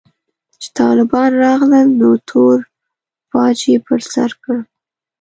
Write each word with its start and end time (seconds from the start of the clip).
چې 0.61 0.67
طالبان 0.79 1.29
راغلل 1.45 1.87
نو 1.99 2.11
تور 2.29 2.57
پاج 3.31 3.57
يې 3.69 3.77
پر 3.85 3.99
سر 4.13 4.29
کړ. 4.43 4.57